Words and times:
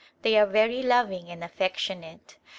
Thev 0.23 0.33
are 0.33 0.51
very 0.51 0.81
loving 0.81 1.29
and 1.29 1.43
affectionate. 1.43 2.37